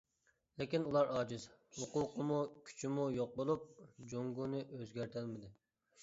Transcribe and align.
لېكىن 0.59 0.85
ئۇلار 0.91 1.09
ئاجىز، 1.17 1.43
ھوقۇقىمۇ، 1.81 2.37
كۈچىمۇ 2.69 3.05
يوق 3.17 3.35
بولۇپ، 3.41 3.67
جۇڭگونى 4.13 4.63
ئۆزگەرتەلمىدى. 4.79 5.51